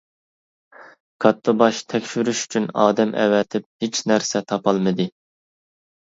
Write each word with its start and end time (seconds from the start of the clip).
كاتتىباش 1.25 1.81
تەكشۈرۈش 1.93 2.41
ئۈچۈن 2.45 2.65
ئادەم 2.83 3.13
ئەۋەتىپ 3.23 3.67
ھېچ 3.85 3.99
نەرسە 4.13 4.41
تاپالمىدى. 4.53 5.07